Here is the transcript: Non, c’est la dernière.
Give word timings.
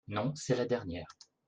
Non, 0.07 0.33
c’est 0.35 0.55
la 0.55 0.65
dernière. 0.65 1.05